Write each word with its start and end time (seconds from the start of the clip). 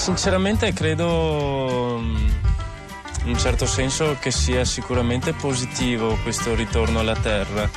sinceramente 0.00 0.72
credo 0.72 1.98
mm, 2.00 2.16
in 3.24 3.28
un 3.28 3.38
certo 3.38 3.66
senso 3.66 4.16
che 4.18 4.30
sia 4.30 4.64
sicuramente 4.64 5.34
positivo 5.34 6.16
questo 6.22 6.54
ritorno 6.54 7.00
alla 7.00 7.14
terra. 7.14 7.68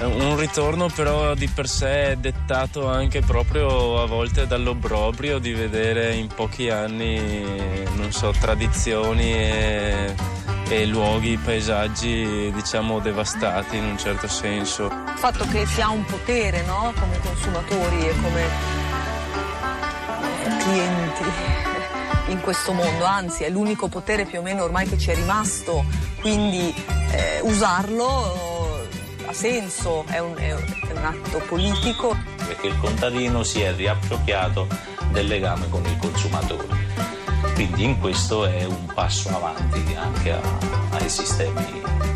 Un 0.00 0.36
ritorno 0.36 0.88
però 0.88 1.34
di 1.34 1.46
per 1.48 1.68
sé 1.68 2.16
dettato 2.18 2.88
anche 2.88 3.20
proprio 3.20 4.02
a 4.02 4.06
volte 4.06 4.48
dall'obbrobrio 4.48 5.38
di 5.38 5.52
vedere 5.52 6.14
in 6.14 6.26
pochi 6.26 6.68
anni, 6.68 7.84
non 7.94 8.10
so, 8.10 8.32
tradizioni 8.32 9.32
e, 9.34 10.14
e 10.68 10.86
luoghi, 10.86 11.36
paesaggi 11.36 12.50
diciamo 12.52 12.98
devastati 12.98 13.76
in 13.76 13.84
un 13.84 13.98
certo 13.98 14.26
senso. 14.26 14.86
Il 14.86 15.18
fatto 15.18 15.46
che 15.46 15.64
si 15.64 15.80
ha 15.80 15.90
un 15.90 16.04
potere 16.04 16.64
no? 16.64 16.92
come 16.98 17.18
consumatori 17.20 18.08
e 18.08 18.14
come 18.20 18.87
eh, 20.68 21.12
clienti 21.16 21.24
in 22.32 22.40
questo 22.40 22.72
mondo, 22.72 23.04
anzi 23.04 23.44
è 23.44 23.50
l'unico 23.50 23.88
potere 23.88 24.24
più 24.24 24.40
o 24.40 24.42
meno 24.42 24.64
ormai 24.64 24.88
che 24.88 24.98
ci 24.98 25.10
è 25.10 25.14
rimasto, 25.14 25.84
quindi 26.20 26.74
eh, 27.10 27.40
usarlo 27.42 28.86
ha 29.26 29.32
senso, 29.32 30.04
è 30.06 30.18
un, 30.18 30.34
è 30.36 30.52
un 30.52 31.04
atto 31.04 31.38
politico. 31.46 32.16
Perché 32.36 32.68
il 32.68 32.78
contadino 32.78 33.42
si 33.42 33.60
è 33.60 33.74
riappropriato 33.74 34.66
del 35.10 35.26
legame 35.26 35.68
con 35.68 35.84
il 35.84 35.96
consumatore. 35.98 36.86
Quindi 37.54 37.84
in 37.84 37.98
questo 37.98 38.46
è 38.46 38.64
un 38.64 38.86
passo 38.86 39.28
avanti 39.28 39.94
anche 39.94 40.32
a, 40.32 40.40
ai 40.92 41.08
sistemi 41.08 41.82
eh, 42.00 42.07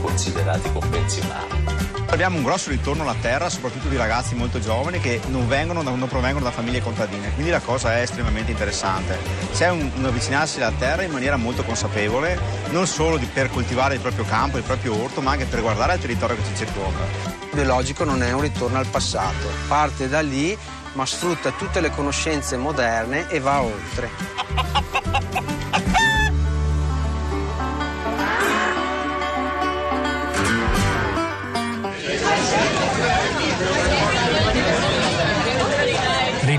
considerati 0.00 0.70
convenzionali. 0.72 1.64
Abbiamo 2.06 2.36
un 2.36 2.44
grosso 2.44 2.70
ritorno 2.70 3.02
alla 3.02 3.16
terra, 3.20 3.48
soprattutto 3.48 3.88
di 3.88 3.96
ragazzi 3.96 4.36
molto 4.36 4.60
giovani 4.60 5.00
che 5.00 5.20
non, 5.28 5.48
vengono, 5.48 5.82
non 5.82 6.06
provengono 6.06 6.44
da 6.44 6.52
famiglie 6.52 6.80
contadine, 6.80 7.32
quindi 7.32 7.50
la 7.50 7.60
cosa 7.60 7.96
è 7.96 8.02
estremamente 8.02 8.52
interessante. 8.52 9.18
C'è 9.52 9.70
un, 9.70 9.90
un 9.96 10.04
avvicinarsi 10.04 10.60
alla 10.60 10.72
terra 10.78 11.02
in 11.02 11.10
maniera 11.10 11.36
molto 11.36 11.64
consapevole, 11.64 12.38
non 12.70 12.86
solo 12.86 13.16
di, 13.16 13.26
per 13.26 13.50
coltivare 13.50 13.94
il 13.94 14.00
proprio 14.00 14.24
campo, 14.24 14.58
il 14.58 14.62
proprio 14.62 15.02
orto, 15.02 15.20
ma 15.20 15.32
anche 15.32 15.46
per 15.46 15.60
guardare 15.60 15.94
il 15.94 16.00
territorio 16.00 16.36
che 16.36 16.42
ci 16.44 16.54
circonda. 16.54 17.00
Il 17.24 17.50
biologico 17.52 18.04
non 18.04 18.22
è 18.22 18.30
un 18.32 18.42
ritorno 18.42 18.78
al 18.78 18.86
passato, 18.86 19.48
parte 19.66 20.08
da 20.08 20.20
lì 20.20 20.56
ma 20.94 21.04
sfrutta 21.04 21.50
tutte 21.50 21.80
le 21.80 21.90
conoscenze 21.90 22.56
moderne 22.56 23.28
e 23.28 23.40
va 23.40 23.60
oltre. 23.60 24.08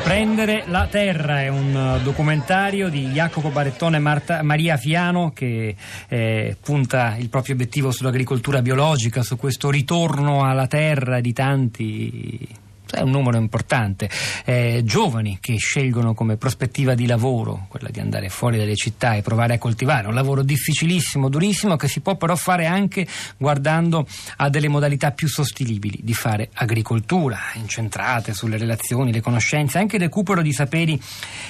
Riprendere 0.05 0.65
la 0.67 0.85
terra 0.85 1.41
è 1.41 1.47
un 1.47 1.73
uh, 1.73 2.03
documentario 2.03 2.89
di 2.89 3.07
Jacopo 3.07 3.49
Barettone 3.49 3.97
e 3.97 3.99
Marta, 3.99 4.43
Maria 4.43 4.77
Fiano 4.77 5.31
che 5.31 5.75
eh, 6.07 6.55
punta 6.61 7.15
il 7.17 7.27
proprio 7.29 7.55
obiettivo 7.55 7.89
sull'agricoltura 7.89 8.61
biologica, 8.61 9.23
su 9.23 9.35
questo 9.35 9.71
ritorno 9.71 10.43
alla 10.43 10.67
terra 10.67 11.19
di 11.21 11.33
tanti 11.33 12.47
è 12.91 13.01
un 13.01 13.09
numero 13.09 13.37
importante, 13.37 14.09
eh, 14.45 14.81
giovani 14.83 15.37
che 15.41 15.55
scelgono 15.57 16.13
come 16.13 16.37
prospettiva 16.37 16.93
di 16.95 17.05
lavoro 17.05 17.65
quella 17.67 17.89
di 17.89 17.99
andare 17.99 18.29
fuori 18.29 18.57
dalle 18.57 18.75
città 18.75 19.15
e 19.15 19.21
provare 19.21 19.55
a 19.55 19.57
coltivare, 19.57 20.07
un 20.07 20.13
lavoro 20.13 20.43
difficilissimo, 20.43 21.29
durissimo, 21.29 21.75
che 21.75 21.87
si 21.87 22.01
può 22.01 22.15
però 22.15 22.35
fare 22.35 22.65
anche 22.65 23.07
guardando 23.37 24.07
a 24.37 24.49
delle 24.49 24.67
modalità 24.67 25.11
più 25.11 25.27
sostenibili 25.27 25.99
di 26.01 26.13
fare 26.13 26.49
agricoltura, 26.53 27.39
incentrate 27.55 28.33
sulle 28.33 28.57
relazioni, 28.57 29.11
le 29.11 29.21
conoscenze, 29.21 29.77
anche 29.77 29.95
il 29.95 30.03
recupero 30.03 30.41
di 30.41 30.53
saperi 30.53 30.99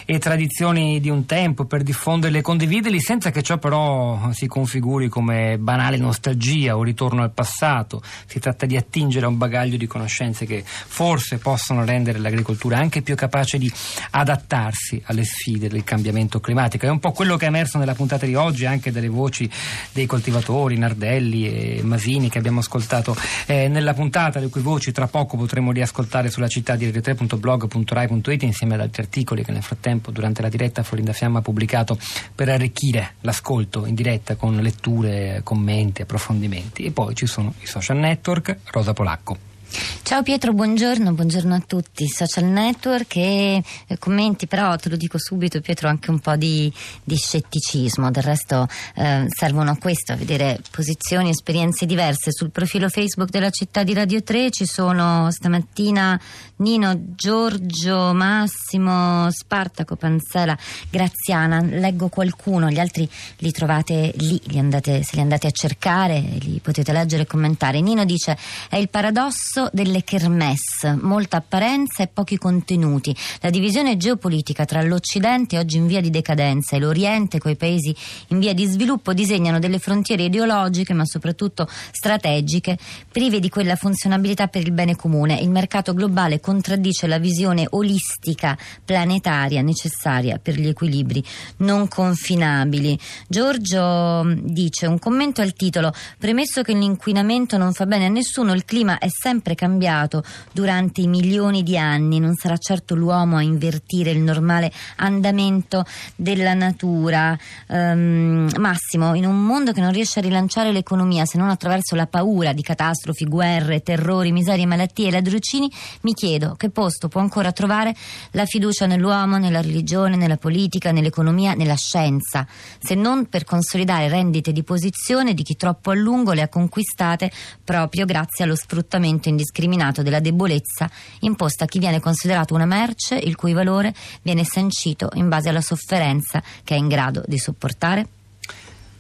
e 0.06 0.20
tradizioni 0.20 1.00
di 1.00 1.10
un 1.10 1.26
tempo 1.26 1.66
per 1.66 1.84
diffonderle 1.84 2.40
e 2.40 2.42
condividerli 2.42 3.02
senza 3.02 3.32
che 3.32 3.42
ciò 3.42 3.58
però 3.58 4.32
si 4.32 4.48
configuri 4.48 5.10
come 5.10 5.58
banale 5.58 5.98
nostalgia 5.98 6.78
o 6.78 6.84
ritorno 6.84 7.24
al 7.24 7.32
passato. 7.32 8.02
Si 8.26 8.40
tratta 8.40 8.66
di 8.66 8.78
attingere 8.78 9.26
a 9.26 9.30
un 9.30 9.38
bagaglio 9.38 9.78
di 9.78 9.88
conoscenze 9.88 10.46
che 10.46 10.64
forse 10.66 11.25
forse 11.26 11.40
possono 11.40 11.84
rendere 11.84 12.20
l'agricoltura 12.20 12.78
anche 12.78 13.02
più 13.02 13.16
capace 13.16 13.58
di 13.58 13.72
adattarsi 14.12 15.02
alle 15.06 15.24
sfide 15.24 15.68
del 15.68 15.84
cambiamento 15.84 16.40
climatico. 16.40 16.86
È 16.86 16.90
un 16.90 17.00
po' 17.00 17.12
quello 17.12 17.36
che 17.36 17.46
è 17.46 17.48
emerso 17.48 17.80
nella 17.80 17.96
puntata 17.96 18.28
di 18.28 18.36
oggi 18.36 18.68
anche 18.68 18.92
dalle 18.92 19.08
voci 19.08 19.50
dei 19.92 20.06
coltivatori 20.06 20.78
Nardelli 20.78 21.78
e 21.78 21.82
Masini 21.84 22.30
che 22.30 22.38
abbiamo 22.38 22.60
ascoltato 22.60 23.16
eh, 23.48 23.68
nella 23.68 23.96
puntata, 23.96 24.40
le 24.40 24.50
cui 24.50 24.62
voci 24.62 24.92
tra 24.92 25.08
poco 25.08 25.36
potremo 25.36 25.72
riascoltare 25.72 26.30
sulla 26.30 26.48
città 26.48 26.76
di 26.76 26.88
radio3.blog.rai.it 26.88 28.44
insieme 28.44 28.76
ad 28.76 28.82
altri 28.82 29.02
articoli 29.02 29.44
che 29.44 29.52
nel 29.52 29.64
frattempo 29.64 30.12
durante 30.12 30.44
la 30.44 30.50
diretta 30.50 30.84
Florinda 30.84 31.14
Fiamma 31.14 31.40
ha 31.40 31.42
pubblicato 31.42 31.98
per 32.36 32.50
arricchire 32.50 33.16
l'ascolto 33.22 33.88
in 33.88 33.96
diretta 33.96 34.36
con 34.36 34.56
letture, 34.58 35.42
commenti, 35.44 36.04
approfondimenti. 36.04 36.84
E 36.84 36.92
poi 36.92 37.16
ci 37.16 37.26
sono 37.26 37.54
i 37.62 37.66
social 37.66 37.98
network, 37.98 38.58
Rosa 38.72 38.94
Polacco. 38.94 39.55
Ciao 39.68 40.22
Pietro, 40.22 40.54
buongiorno, 40.54 41.14
buongiorno 41.14 41.56
a 41.56 41.64
tutti. 41.66 42.08
Social 42.08 42.44
network 42.46 43.16
e 43.16 43.64
eh, 43.88 43.98
commenti, 43.98 44.46
però 44.46 44.76
te 44.76 44.90
lo 44.90 44.96
dico 44.96 45.18
subito 45.18 45.60
Pietro, 45.62 45.90
anche 45.90 46.12
un 46.12 46.20
po' 46.20 46.36
di, 46.36 46.72
di 47.04 47.16
scetticismo, 47.16 48.12
del 48.12 48.22
resto 48.22 48.68
eh, 48.96 49.26
servono 49.28 49.72
a 49.72 49.78
questo, 49.78 50.14
a 50.14 50.16
vedere 50.16 50.60
posizioni, 50.70 51.30
esperienze 51.30 51.88
diverse. 51.88 52.32
Sul 52.32 52.52
profilo 52.52 52.88
Facebook 52.88 53.32
della 53.32 53.50
città 53.50 53.82
di 53.82 53.94
Radio 53.94 54.22
3 54.22 54.52
ci 54.52 54.68
sono 54.68 55.32
stamattina 55.32 56.22
Nino, 56.58 57.02
Giorgio, 57.16 58.14
Massimo, 58.14 59.30
Spartaco, 59.32 59.96
Panzela, 59.96 60.56
Graziana, 60.90 61.62
leggo 61.62 62.10
qualcuno, 62.10 62.70
gli 62.70 62.80
altri 62.80 63.10
li 63.40 63.52
trovate 63.52 64.14
lì, 64.18 64.40
li 64.46 64.60
andate, 64.60 65.02
se 65.02 65.16
li 65.16 65.22
andate 65.22 65.48
a 65.48 65.52
cercare, 65.52 66.20
li 66.20 66.60
potete 66.62 66.92
leggere 66.94 67.24
e 67.24 67.26
commentare. 67.26 67.82
Nino 67.82 68.06
dice 68.06 68.38
è 68.70 68.78
il 68.78 68.90
paradosso 68.90 69.55
delle 69.72 70.04
kermesse, 70.04 70.98
molta 71.02 71.38
apparenza 71.38 72.04
e 72.04 72.08
pochi 72.08 72.38
contenuti. 72.38 73.16
La 73.42 73.50
divisione 73.50 73.98
geopolitica 73.98 74.66
tra 74.66 74.82
l'Occidente, 74.82 75.58
oggi 75.58 75.78
in 75.78 75.88
via 75.88 76.02
di 76.02 76.10
decadenza, 76.10 76.76
e 76.76 76.80
l'Oriente, 76.80 77.40
coi 77.40 77.56
paesi 77.56 77.96
in 78.30 78.40
via 78.40 78.54
di 78.54 78.66
sviluppo, 78.66 79.14
disegnano 79.14 79.60
delle 79.60 79.80
frontiere 79.80 80.24
ideologiche, 80.24 80.94
ma 80.94 81.06
soprattutto 81.06 81.68
strategiche, 81.92 82.78
prive 83.12 83.40
di 83.40 83.50
quella 83.50 83.76
funzionabilità 83.76 84.48
per 84.48 84.64
il 84.64 84.72
bene 84.72 84.96
comune. 84.96 85.40
Il 85.40 85.50
mercato 85.50 85.94
globale 85.94 86.40
contraddice 86.40 87.08
la 87.08 87.20
visione 87.20 87.68
olistica, 87.70 88.58
planetaria, 88.84 89.62
necessaria 89.62 90.38
per 90.38 90.60
gli 90.60 90.68
equilibri 90.68 91.24
non 91.58 91.88
confinabili. 91.88 92.98
Giorgio 93.28 94.24
mm, 94.24 94.34
dice 94.44 94.88
un 94.88 95.00
commento 95.00 95.42
al 95.42 95.54
titolo: 95.54 95.94
Premesso 96.18 96.62
che 96.62 96.74
l'inquinamento 96.74 97.58
non 97.58 97.74
fa 97.74 97.86
bene 97.86 98.06
a 98.06 98.10
nessuno, 98.10 98.54
il 98.54 98.66
clima 98.66 98.98
è 98.98 99.08
sempre 99.10 99.45
cambiato 99.54 100.24
durante 100.52 101.02
i 101.02 101.08
milioni 101.08 101.62
di 101.62 101.78
anni, 101.78 102.20
non 102.20 102.34
sarà 102.34 102.58
certo 102.58 102.96
l'uomo 102.96 103.38
a 103.38 103.44
invertire 103.44 104.10
il 104.10 104.20
normale 104.20 104.72
andamento 104.96 105.86
della 106.16 106.56
natura. 106.56 107.38
Um, 107.68 108.50
Massimo, 108.58 109.14
in 109.14 109.26
un 109.26 109.46
mondo 109.46 109.72
che 109.72 109.82
non 109.82 109.92
riesce 109.92 110.20
a 110.20 110.22
rilanciare 110.24 110.72
l'economia 110.72 111.26
se 111.26 111.38
non 111.38 111.50
attraverso 111.50 111.96
la 111.96 112.08
paura 112.08 112.54
di 112.54 112.64
catastrofi, 112.64 113.26
guerre, 113.26 113.84
terrori, 113.84 114.32
miserie, 114.32 114.66
malattie 114.66 115.10
e 115.10 115.12
ladrucini, 115.12 115.72
mi 116.02 116.14
chiedo 116.14 116.56
che 116.56 116.70
posto 116.70 117.08
può 117.08 117.22
ancora 117.22 117.52
trovare 117.52 117.94
la 118.32 118.46
fiducia 118.46 118.86
nell'uomo, 118.88 119.38
nella 119.38 119.62
religione, 119.62 120.16
nella 120.16 120.38
politica, 120.38 120.92
nell'economia, 120.92 121.54
nella 121.54 121.76
scienza, 121.76 122.48
se 122.80 122.96
non 122.96 123.28
per 123.28 123.44
consolidare 123.44 124.08
rendite 124.08 124.52
di 124.52 124.64
posizione 124.64 125.34
di 125.34 125.44
chi 125.44 125.56
troppo 125.56 125.92
a 125.92 125.96
lungo 125.96 126.32
le 126.32 126.42
ha 126.42 126.48
conquistate 126.48 127.32
proprio 127.64 128.06
grazie 128.06 128.46
allo 128.46 128.56
sfruttamento 128.56 129.28
indiscriminato 129.28 129.35
indiscriminato 129.36 130.02
della 130.02 130.22
debolezza 130.22 130.90
imposta 131.20 131.66
a 131.66 131.68
chi 131.68 131.80
viene 131.80 132.00
considerato 132.00 132.54
una 132.54 132.66
merce 132.66 133.16
il 133.16 133.36
cui 133.36 133.54
valore 133.54 133.94
viene 134.22 134.46
sancito 134.46 135.10
in 135.16 135.28
base 135.28 135.50
alla 135.50 135.62
sofferenza 135.62 136.42
che 136.64 136.76
è 136.76 136.78
in 136.78 136.88
grado 136.88 137.24
di 137.28 137.38
sopportare? 137.38 138.08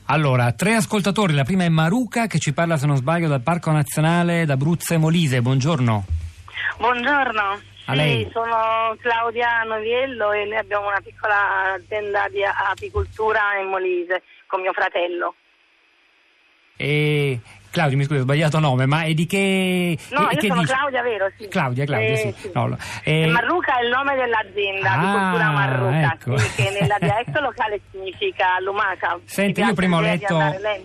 Allora, 0.07 0.51
tre 0.51 0.75
ascoltatori. 0.75 1.33
La 1.33 1.43
prima 1.43 1.63
è 1.63 1.69
Maruca 1.69 2.27
che 2.27 2.37
ci 2.37 2.53
parla, 2.53 2.77
se 2.77 2.85
non 2.85 2.97
sbaglio, 2.97 3.27
dal 3.27 3.41
Parco 3.41 3.71
Nazionale 3.71 4.45
d'Abruzzo 4.45 4.93
e 4.93 4.97
Molise. 4.97 5.41
Buongiorno. 5.41 6.05
Buongiorno. 6.77 7.59
A 7.85 7.93
lei. 7.93 8.25
Sì, 8.25 8.29
sono 8.31 8.95
Claudia 8.99 9.63
Noviello 9.63 10.31
e 10.31 10.45
noi 10.45 10.57
abbiamo 10.57 10.87
una 10.87 11.01
piccola 11.03 11.73
azienda 11.73 12.27
di 12.29 12.43
apicoltura 12.43 13.57
in 13.59 13.69
Molise 13.69 14.21
con 14.45 14.61
mio 14.61 14.73
fratello. 14.73 15.33
E 16.77 17.39
Claudia, 17.75 17.97
mi 17.97 18.05
scusi, 18.05 18.19
ho 18.19 18.23
sbagliato 18.23 18.59
nome, 18.59 18.85
ma 18.85 19.01
è 19.03 19.13
di 19.13 19.25
che... 19.25 19.97
No, 20.11 20.29
eh, 20.29 20.33
io 20.35 20.39
che 20.39 20.47
sono 20.47 20.61
dice? 20.61 20.73
Claudia, 20.73 21.01
vero? 21.01 21.25
Sì. 21.37 21.47
Claudia, 21.49 21.83
Claudia, 21.83 22.07
Eh, 22.13 22.33
sì. 22.37 22.49
No, 22.53 22.67
no. 22.67 22.77
Eh, 23.03 23.27
Marruca 23.27 23.77
è 23.77 23.83
il 23.83 23.89
nome 23.89 24.15
dell'azienda 24.15 24.89
di 24.97 25.05
Ah, 25.05 25.11
cultura 25.11 25.51
Marruca, 25.51 26.13
ecco. 26.13 26.37
sì, 26.37 26.55
che 26.63 26.77
nella 26.79 26.95
dialetto 26.97 27.39
locale 27.41 27.81
significa 27.91 28.45
lumaca. 28.63 29.19
Senti, 29.25 29.59
io 29.61 29.73
prima 29.73 29.97
ho 29.97 29.99
di 29.99 30.05
letto, 30.05 30.39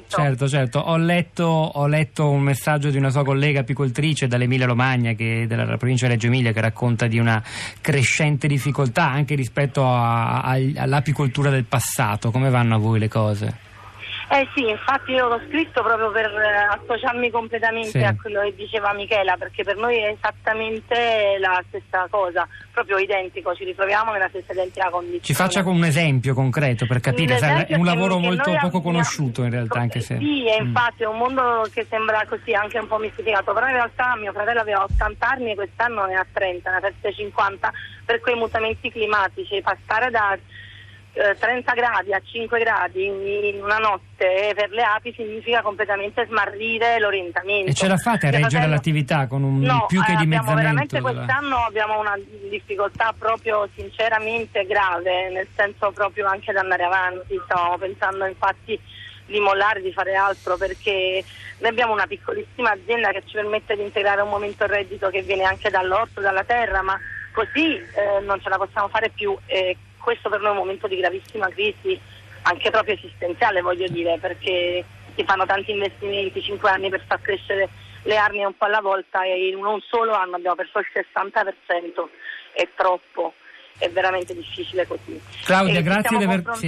certo, 0.08 0.48
certo, 0.48 0.78
ho 0.80 0.96
letto, 0.96 1.44
ho 1.44 1.86
letto 1.86 2.28
un 2.28 2.40
messaggio 2.42 2.90
di 2.90 2.96
una 2.96 3.10
sua 3.10 3.24
collega 3.24 3.60
apicoltrice 3.60 4.26
dall'Emilia 4.26 4.66
Romagna, 4.66 5.12
che, 5.12 5.44
della 5.46 5.76
provincia 5.76 6.06
di 6.06 6.12
Reggio 6.14 6.26
Emilia, 6.26 6.50
che 6.50 6.60
racconta 6.60 7.06
di 7.06 7.20
una 7.20 7.40
crescente 7.80 8.48
difficoltà 8.48 9.08
anche 9.08 9.36
rispetto 9.36 9.86
a- 9.86 10.40
a- 10.40 10.56
all'apicoltura 10.78 11.50
del 11.50 11.64
passato. 11.66 12.32
Come 12.32 12.50
vanno 12.50 12.74
a 12.74 12.78
voi 12.78 12.98
le 12.98 13.08
cose? 13.08 13.68
Eh 14.32 14.46
sì, 14.54 14.68
infatti 14.68 15.10
io 15.10 15.26
l'ho 15.26 15.40
scritto 15.48 15.82
proprio 15.82 16.12
per 16.12 16.26
eh, 16.30 16.78
associarmi 16.78 17.30
completamente 17.30 17.98
Sì. 17.98 18.04
a 18.04 18.14
quello 18.14 18.42
che 18.42 18.54
diceva 18.54 18.92
Michela, 18.92 19.36
perché 19.36 19.64
per 19.64 19.76
noi 19.76 19.96
è 19.96 20.10
esattamente 20.16 21.36
la 21.40 21.60
stessa 21.66 22.06
cosa, 22.08 22.46
proprio 22.72 22.98
identico, 22.98 23.54
ci 23.56 23.64
ritroviamo 23.64 24.12
nella 24.12 24.28
stessa 24.28 24.52
identica 24.52 24.88
condizione. 24.88 25.24
Ci 25.24 25.34
faccia 25.34 25.64
con 25.64 25.74
un 25.74 25.82
esempio 25.84 26.34
concreto 26.34 26.86
per 26.86 27.00
capire, 27.00 27.38
sai, 27.38 27.64
è 27.66 27.74
un 27.74 27.84
lavoro 27.84 28.18
molto 28.18 28.44
poco 28.52 28.56
abbiamo- 28.66 28.80
conosciuto 28.82 29.42
in 29.42 29.50
realtà, 29.50 29.80
anche 29.80 29.98
se... 30.00 30.16
Sì, 30.18 30.46
e 30.46 30.62
Mm. 30.62 30.66
infatti 30.66 31.02
è 31.02 31.06
un 31.06 31.16
mondo 31.18 31.66
che 31.72 31.86
sembra 31.90 32.24
così 32.28 32.54
anche 32.54 32.78
un 32.78 32.86
po' 32.86 32.98
mistificato, 32.98 33.52
però 33.52 33.66
in 33.66 33.72
realtà 33.72 34.14
mio 34.16 34.32
fratello 34.32 34.60
aveva 34.60 34.84
80 34.84 35.28
anni 35.28 35.50
e 35.50 35.54
quest'anno 35.56 36.06
ne 36.06 36.14
ha 36.14 36.26
30, 36.32 36.70
ne 36.70 36.76
ha 36.76 36.80
750 36.80 37.72
per 38.04 38.20
quei 38.20 38.36
mutamenti 38.36 38.92
climatici, 38.92 39.60
passare 39.60 40.10
da 40.10 40.38
eh, 41.12 41.36
30 41.38 41.72
gradi 41.74 42.12
a 42.14 42.20
5 42.24 42.58
gradi 42.60 43.04
in 43.06 43.62
una 43.62 43.78
notte 43.78 44.52
per 44.54 44.70
le 44.70 44.82
api 44.82 45.12
significa 45.16 45.60
completamente 45.62 46.24
smarrire 46.26 46.98
l'orientamento. 47.00 47.70
E 47.70 47.74
ce 47.74 47.88
la 47.88 47.96
fate 47.96 48.28
a 48.28 48.30
reggere 48.30 48.50
fratello- 48.50 48.74
l'attività 48.74 49.26
con 49.26 49.42
un 49.42 49.60
No, 49.60 49.86
più 49.86 50.00
che 50.02 50.12
eh, 50.12 50.14
abbiamo 50.14 50.24
dimezzamento? 50.24 50.60
veramente 50.62 50.96
della- 51.00 51.12
quest'anno 51.12 51.56
abbiamo 51.64 51.98
una 52.00 52.18
difficoltà 52.48 53.14
proprio 53.18 53.68
sinceramente 53.74 54.64
grave, 54.66 55.30
nel 55.30 55.48
senso 55.56 55.90
proprio 55.92 56.26
anche 56.26 56.52
di 56.52 56.58
andare 56.58 56.84
avanti. 56.84 57.40
Stavamo 57.44 57.78
pensando 57.78 58.24
infatti 58.26 58.78
di 59.26 59.38
mollare, 59.40 59.80
di 59.80 59.92
fare 59.92 60.14
altro 60.14 60.56
perché 60.56 61.24
noi 61.58 61.70
abbiamo 61.70 61.92
una 61.92 62.06
piccolissima 62.06 62.70
azienda 62.72 63.10
che 63.10 63.22
ci 63.26 63.34
permette 63.34 63.76
di 63.76 63.82
integrare 63.82 64.22
un 64.22 64.28
momento 64.28 64.64
il 64.64 64.70
reddito 64.70 65.08
che 65.10 65.22
viene 65.22 65.44
anche 65.44 65.70
dall'orto, 65.70 66.20
dalla 66.20 66.42
terra, 66.44 66.82
ma 66.82 66.98
così 67.32 67.74
eh, 67.76 68.20
non 68.24 68.40
ce 68.40 68.48
la 68.48 68.56
possiamo 68.56 68.88
fare 68.88 69.10
più 69.10 69.36
e 69.46 69.76
questo 70.00 70.28
per 70.28 70.40
noi 70.40 70.48
è 70.48 70.52
un 70.52 70.58
momento 70.58 70.88
di 70.88 70.96
gravissima 70.96 71.48
crisi, 71.48 71.98
anche 72.42 72.70
proprio 72.70 72.94
esistenziale 72.94 73.60
voglio 73.60 73.86
dire, 73.88 74.18
perché 74.18 74.84
si 75.14 75.24
fanno 75.24 75.46
tanti 75.46 75.72
investimenti, 75.72 76.42
5 76.42 76.70
anni 76.70 76.88
per 76.88 77.04
far 77.06 77.20
crescere 77.20 77.68
le 78.04 78.16
armi 78.16 78.44
un 78.44 78.56
po' 78.56 78.64
alla 78.64 78.80
volta 78.80 79.24
e 79.24 79.48
in 79.48 79.64
un 79.64 79.80
solo 79.80 80.12
anno 80.14 80.36
abbiamo 80.36 80.56
perso 80.56 80.78
il 80.78 80.86
60%, 80.92 82.08
è 82.52 82.68
troppo, 82.74 83.34
è 83.80 83.90
veramente 83.90 84.34
difficile 84.34 84.86
così. 84.86 85.18
Claudia, 85.42 85.80
grazie 85.80 86.18
di 86.18 86.24
aver, 86.24 86.42
sì. 86.54 86.66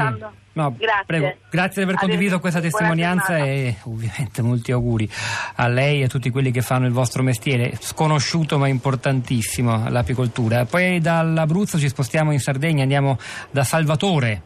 No, 0.55 0.75
Grazie. 0.77 1.05
prego. 1.07 1.35
Grazie 1.51 1.85
di 1.85 1.91
aver 1.91 2.01
condiviso 2.01 2.39
questa 2.41 2.61
testimonianza 2.61 3.37
e 3.39 3.77
ovviamente 3.85 4.43
molti 4.43 4.73
auguri 4.73 5.09
a 5.57 5.69
lei 5.69 6.01
e 6.01 6.05
a 6.05 6.09
tutti 6.09 6.31
quelli 6.31 6.51
che 6.51 6.63
fanno 6.63 6.87
il 6.87 6.93
vostro 6.93 7.23
mestiere, 7.23 7.75
sconosciuto 7.81 8.59
ma 8.59 8.67
importantissimo, 8.67 9.89
l'apicoltura. 9.89 10.65
Poi 10.65 11.01
dall'Abruzzo 11.01 11.79
ci 11.79 11.89
spostiamo 11.89 12.33
in 12.33 12.41
Sardegna, 12.41 12.83
andiamo 12.83 13.19
da 13.51 13.63
Salvatore. 13.63 14.43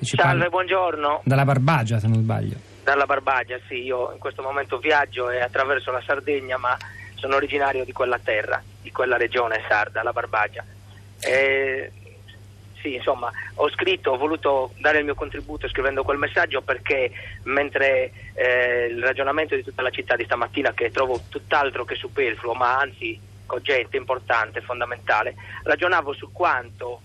Salve, 0.00 0.22
parla- 0.22 0.48
buongiorno. 0.48 1.22
Dalla 1.24 1.44
Barbagia, 1.44 1.98
se 1.98 2.06
non 2.06 2.20
sbaglio. 2.20 2.56
Dalla 2.84 3.06
Barbagia, 3.06 3.58
sì, 3.68 3.82
io 3.82 4.12
in 4.12 4.18
questo 4.18 4.42
momento 4.42 4.78
viaggio 4.78 5.30
e 5.30 5.40
attraverso 5.40 5.90
la 5.90 6.02
Sardegna, 6.04 6.56
ma 6.58 6.76
sono 7.14 7.34
originario 7.36 7.84
di 7.84 7.92
quella 7.92 8.18
terra, 8.22 8.62
di 8.80 8.90
quella 8.92 9.16
regione 9.16 9.62
sarda, 9.68 10.02
la 10.02 10.12
Barbagia. 10.12 10.64
E, 11.20 11.92
sì, 12.80 12.94
insomma, 12.94 13.30
ho 13.54 13.68
scritto, 13.70 14.12
ho 14.12 14.16
voluto 14.16 14.72
dare 14.78 14.98
il 14.98 15.04
mio 15.04 15.14
contributo 15.14 15.68
scrivendo 15.68 16.04
quel 16.04 16.18
messaggio 16.18 16.62
perché 16.62 17.10
mentre 17.44 18.12
eh, 18.34 18.86
il 18.86 19.02
ragionamento 19.02 19.54
di 19.54 19.64
tutta 19.64 19.82
la 19.82 19.90
città 19.90 20.16
di 20.16 20.24
stamattina, 20.24 20.72
che 20.72 20.90
trovo 20.90 21.22
tutt'altro 21.28 21.84
che 21.84 21.96
superfluo, 21.96 22.54
ma 22.54 22.78
anzi 22.78 23.18
cogente, 23.46 23.96
importante, 23.96 24.60
fondamentale, 24.60 25.34
ragionavo 25.64 26.12
su 26.12 26.30
quanto 26.32 27.00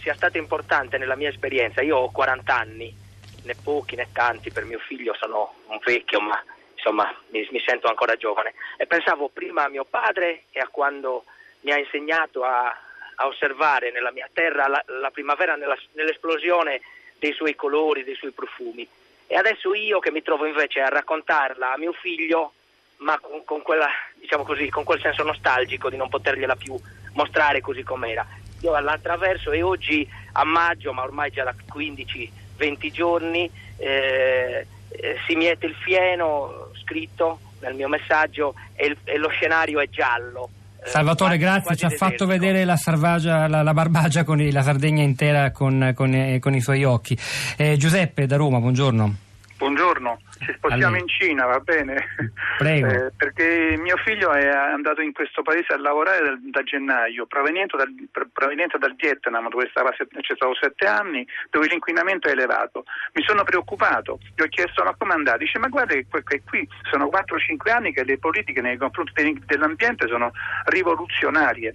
sia 0.00 0.14
stata 0.14 0.38
importante 0.38 0.98
nella 0.98 1.16
mia 1.16 1.28
esperienza. 1.28 1.82
Io 1.82 1.98
ho 1.98 2.10
40 2.10 2.56
anni, 2.56 2.96
né 3.42 3.54
pochi 3.62 3.94
né 3.94 4.08
tanti 4.12 4.50
per 4.50 4.64
mio 4.64 4.78
figlio, 4.78 5.14
sono 5.14 5.54
un 5.68 5.78
vecchio, 5.84 6.20
ma 6.20 6.42
insomma 6.74 7.14
mi, 7.30 7.46
mi 7.52 7.62
sento 7.64 7.86
ancora 7.86 8.16
giovane. 8.16 8.54
E 8.76 8.86
pensavo 8.86 9.28
prima 9.28 9.64
a 9.64 9.68
mio 9.68 9.84
padre 9.84 10.44
e 10.50 10.60
a 10.60 10.68
quando 10.68 11.24
mi 11.60 11.70
ha 11.70 11.78
insegnato 11.78 12.42
a, 12.42 12.76
a 13.22 13.26
osservare 13.28 13.90
nella 13.92 14.10
mia 14.10 14.28
terra 14.32 14.66
la, 14.66 14.82
la 15.00 15.10
primavera 15.10 15.54
nella- 15.54 15.78
nell'esplosione 15.92 16.80
dei 17.18 17.32
suoi 17.32 17.54
colori, 17.54 18.02
dei 18.04 18.16
suoi 18.16 18.32
profumi. 18.32 18.86
E 19.28 19.36
adesso 19.36 19.72
io 19.74 20.00
che 20.00 20.10
mi 20.10 20.22
trovo 20.22 20.44
invece 20.46 20.80
a 20.80 20.88
raccontarla 20.88 21.72
a 21.72 21.78
mio 21.78 21.92
figlio, 21.92 22.52
ma 22.98 23.18
con, 23.20 23.44
con 23.44 23.62
quella, 23.62 23.88
diciamo 24.14 24.42
così, 24.42 24.68
con 24.68 24.82
quel 24.84 25.00
senso 25.00 25.22
nostalgico 25.22 25.88
di 25.88 25.96
non 25.96 26.08
potergliela 26.08 26.56
più 26.56 26.78
mostrare 27.12 27.60
così 27.60 27.82
com'era. 27.84 28.26
Io 28.60 28.78
la 28.78 28.92
attraverso 28.92 29.52
e 29.52 29.62
oggi 29.62 30.08
a 30.32 30.44
maggio, 30.44 30.92
ma 30.92 31.02
ormai 31.02 31.30
già 31.30 31.44
da 31.44 31.54
15-20 31.74 32.90
giorni, 32.90 33.50
eh, 33.76 34.66
eh, 34.88 35.18
si 35.26 35.34
miete 35.36 35.66
il 35.66 35.74
fieno, 35.74 36.70
scritto 36.82 37.40
nel 37.60 37.74
mio 37.74 37.88
messaggio, 37.88 38.54
e, 38.74 38.86
il- 38.86 38.98
e 39.04 39.16
lo 39.16 39.28
scenario 39.28 39.78
è 39.80 39.88
giallo. 39.88 40.50
Eh, 40.84 40.88
Salvatore, 40.88 41.38
quasi- 41.38 41.42
grazie, 41.42 41.76
ci 41.76 41.84
ha 41.84 41.90
fatto 41.90 42.26
vedere 42.26 42.64
la, 42.64 42.76
la, 43.48 43.62
la 43.62 43.74
Barbagia 43.74 44.24
con 44.24 44.40
i- 44.40 44.50
la 44.50 44.62
Sardegna 44.62 45.02
intera 45.02 45.50
con, 45.50 45.92
con, 45.94 46.14
eh, 46.14 46.38
con 46.38 46.54
i 46.54 46.60
suoi 46.60 46.84
occhi. 46.84 47.16
Eh, 47.56 47.76
Giuseppe 47.76 48.26
da 48.26 48.36
Roma, 48.36 48.58
buongiorno. 48.58 49.14
Buongiorno, 49.58 49.81
ci 50.38 50.50
A 50.50 50.54
spostiamo 50.54 50.92
lei. 50.92 51.00
in 51.02 51.08
Cina, 51.08 51.46
va 51.46 51.60
bene? 51.60 52.06
Prego. 52.58 52.86
Eh, 52.92 53.10
perché 53.16 53.76
mio 53.78 53.96
figlio 53.98 54.32
è 54.32 54.46
andato 54.48 55.00
in 55.00 55.12
questo 55.12 55.42
paese 55.42 55.72
a 55.72 55.78
lavorare 55.78 56.22
dal- 56.24 56.40
da 56.50 56.62
gennaio, 56.62 57.26
proveniente 57.26 57.76
dal, 57.76 57.92
pr- 58.10 58.28
proveniente 58.32 58.78
dal 58.78 58.94
Vietnam, 58.96 59.48
dove 59.48 59.68
stava, 59.70 59.90
c'è 59.90 60.06
stato 60.34 60.54
sette 60.54 60.86
anni, 60.86 61.26
dove 61.50 61.66
l'inquinamento 61.68 62.28
è 62.28 62.32
elevato. 62.32 62.84
Mi 63.14 63.22
sono 63.24 63.42
preoccupato, 63.44 64.18
gli 64.34 64.42
ho 64.42 64.46
chiesto 64.48 64.82
ma 64.84 64.94
come 64.96 65.14
andate? 65.14 65.38
Dice 65.44 65.58
ma 65.58 65.68
guarda 65.68 65.94
che, 65.94 66.06
che 66.24 66.42
qui 66.46 66.68
sono 66.90 67.06
4-5 67.06 67.70
anni 67.70 67.92
che 67.92 68.04
le 68.04 68.18
politiche 68.18 68.60
nei 68.60 68.76
confronti 68.76 69.12
de- 69.14 69.40
dell'ambiente 69.46 70.06
sono 70.08 70.32
rivoluzionarie. 70.64 71.74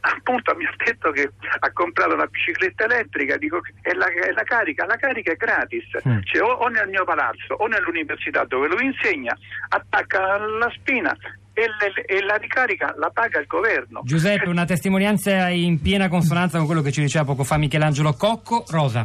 Appunto 0.00 0.54
mi 0.54 0.64
ha 0.64 0.72
detto 0.76 1.10
che 1.10 1.28
ha 1.58 1.72
comprato 1.72 2.14
una 2.14 2.26
bicicletta 2.26 2.84
elettrica 2.84 3.36
dico, 3.36 3.60
e, 3.82 3.94
la, 3.94 4.06
e 4.06 4.32
la 4.32 4.44
carica, 4.44 4.86
la 4.86 4.96
carica 4.96 5.32
è 5.32 5.36
gratis, 5.36 5.84
Mm. 6.06 6.20
cioè, 6.24 6.42
o, 6.42 6.52
o 6.52 6.68
nel 6.68 6.88
mio 6.88 7.04
palazzo 7.04 7.51
o 7.52 7.66
nell'università 7.66 8.44
dove 8.44 8.68
lui 8.68 8.86
insegna, 8.86 9.36
attacca 9.68 10.38
la 10.38 10.70
spina 10.74 11.16
e, 11.54 11.66
le- 11.66 12.04
e 12.06 12.24
la 12.24 12.36
ricarica 12.36 12.94
la 12.98 13.10
paga 13.12 13.38
il 13.38 13.46
governo. 13.46 14.00
Giuseppe, 14.04 14.48
una 14.48 14.64
testimonianza 14.64 15.48
in 15.48 15.80
piena 15.80 16.08
consonanza 16.08 16.56
con 16.56 16.66
quello 16.66 16.80
che 16.80 16.92
ci 16.92 17.02
diceva 17.02 17.24
poco 17.24 17.44
fa 17.44 17.58
Michelangelo 17.58 18.14
Cocco. 18.14 18.64
Rosa. 18.68 19.04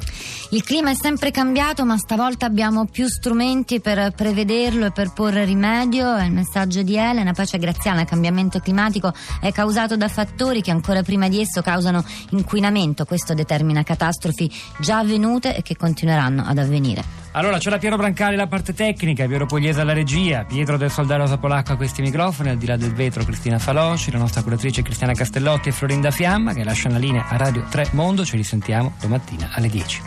Il 0.52 0.64
clima 0.64 0.92
è 0.92 0.96
sempre 0.96 1.32
cambiato, 1.32 1.86
ma 1.86 1.98
stavolta 1.98 2.46
abbiamo 2.46 2.86
più 2.88 3.08
strumenti 3.08 3.82
per 3.82 4.14
prevederlo 4.16 4.86
e 4.86 4.92
per 4.92 5.12
porre 5.14 5.44
rimedio. 5.44 6.16
È 6.16 6.24
il 6.24 6.32
messaggio 6.32 6.84
di 6.84 6.96
Elena. 6.96 7.34
Pace 7.34 7.58
Graziana, 7.58 8.02
il 8.02 8.08
cambiamento 8.08 8.60
climatico 8.60 9.14
è 9.42 9.52
causato 9.52 9.98
da 9.98 10.08
fattori 10.08 10.62
che 10.62 10.72
ancora 10.72 11.04
prima 11.04 11.28
di 11.28 11.42
esso 11.42 11.62
causano 11.62 12.04
inquinamento. 12.30 13.04
Questo 13.04 13.34
determina 13.34 13.84
catastrofi 13.84 14.50
già 14.80 15.00
avvenute 15.00 15.56
e 15.56 15.62
che 15.62 15.76
continueranno 15.76 16.46
ad 16.48 16.58
avvenire. 16.58 17.27
Allora 17.38 17.60
c'era 17.60 17.78
Piero 17.78 17.98
Brancali 17.98 18.36
la 18.36 18.48
parte 18.48 18.74
tecnica, 18.74 19.28
Piero 19.28 19.46
Pugliese 19.46 19.80
alla 19.82 19.94
regia, 19.94 20.44
Pietro 20.44 20.76
del 20.76 20.90
Soldaro 20.90 21.28
Sapolacco 21.28 21.74
a 21.74 21.76
questi 21.76 22.02
microfoni, 22.02 22.50
al 22.50 22.58
di 22.58 22.66
là 22.66 22.78
del 22.78 22.96
vetro 22.96 23.24
Cristina 23.24 23.60
Faloci, 23.60 24.10
la 24.10 24.18
nostra 24.18 24.42
curatrice 24.42 24.82
Cristiana 24.82 25.14
Castellotti 25.14 25.70
e 25.70 25.72
Florinda 25.72 26.10
Fiamma 26.10 26.54
che 26.54 26.64
lasciano 26.64 26.96
la 26.96 27.00
linea 27.00 27.28
a 27.28 27.38
Radio 27.38 27.64
3 27.70 27.90
Mondo. 27.92 28.26
Ci 28.26 28.38
risentiamo 28.38 28.96
domattina 29.00 29.52
alle 29.54 29.70
10. 29.70 30.02